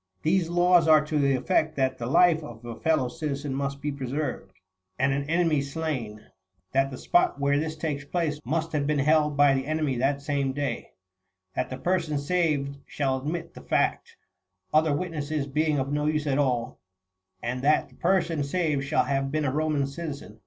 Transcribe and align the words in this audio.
These 0.23 0.49
laws 0.49 0.87
are 0.87 1.05
to 1.05 1.19
the 1.19 1.35
effect 1.35 1.75
that 1.75 1.99
the 1.99 2.07
life 2.07 2.41
of 2.43 2.65
a 2.65 2.75
fellow 2.79 3.07
citizen 3.07 3.53
must 3.53 3.83
be 3.83 3.91
preserved, 3.91 4.51
and 4.97 5.13
an 5.13 5.29
enemy 5.29 5.61
slain; 5.61 6.25
that 6.71 6.89
the 6.89 6.97
spot 6.97 7.39
where 7.39 7.59
this 7.59 7.75
takes 7.75 8.03
place 8.03 8.39
must 8.43 8.71
have 8.71 8.87
been 8.87 8.97
held 8.97 9.37
by 9.37 9.53
the 9.53 9.67
enemy 9.67 9.97
that 9.97 10.19
same 10.23 10.53
day; 10.53 10.93
that 11.55 11.69
the 11.69 11.77
person 11.77 12.17
saved 12.17 12.77
shall 12.87 13.19
admit 13.21 13.53
the 13.53 13.61
fact, 13.61 14.17
other 14.73 14.91
witnesses 14.91 15.45
being 15.45 15.77
of 15.77 15.91
no 15.93 16.07
use 16.07 16.25
at 16.25 16.39
all; 16.39 16.79
and 17.43 17.61
that 17.61 17.89
the 17.89 17.95
person 17.97 18.43
saved 18.43 18.83
shall 18.83 19.03
have 19.03 19.31
been 19.31 19.45
a 19.45 19.51
Eoman 19.51 19.87
citizen. 19.87 20.39